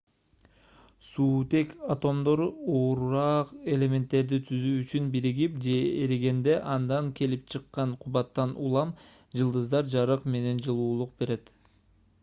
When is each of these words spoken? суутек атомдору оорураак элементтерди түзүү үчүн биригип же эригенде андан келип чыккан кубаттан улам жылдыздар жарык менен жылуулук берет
суутек 1.07 1.73
атомдору 1.95 2.47
оорураак 2.77 3.51
элементтерди 3.75 4.39
түзүү 4.47 4.71
үчүн 4.85 5.11
биригип 5.17 5.61
же 5.67 5.77
эригенде 6.07 6.57
андан 6.77 7.13
келип 7.21 7.45
чыккан 7.57 7.95
кубаттан 8.07 8.57
улам 8.69 8.95
жылдыздар 9.41 9.93
жарык 9.99 10.27
менен 10.37 10.65
жылуулук 10.69 11.17
берет 11.23 11.55